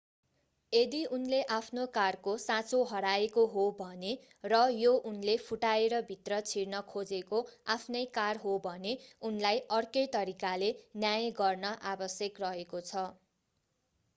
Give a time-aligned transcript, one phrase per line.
[0.73, 4.13] यदि उनले आफ्नो कारको साँचो हराएको हो भने
[4.45, 7.43] र यो उनले फुटाएर भित्र छिर्न खोजेको
[7.75, 8.95] आफ्नै कार हो भने
[9.25, 10.71] उनलाई अर्कै तरिकाले
[10.99, 13.05] न्याय गर्न आवश्यक रहेको छ